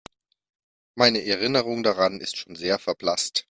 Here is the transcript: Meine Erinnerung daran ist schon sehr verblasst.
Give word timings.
Meine 0.95 1.23
Erinnerung 1.23 1.83
daran 1.83 2.21
ist 2.21 2.35
schon 2.35 2.55
sehr 2.55 2.79
verblasst. 2.79 3.39